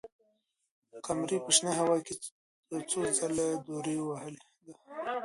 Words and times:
قمري 1.05 1.37
په 1.45 1.51
شنه 1.55 1.71
هوا 1.79 1.97
کې 2.05 2.13
یو 2.71 2.81
څو 2.89 2.99
ځله 3.17 3.47
دورې 3.65 3.95
ووهلې. 4.01 4.41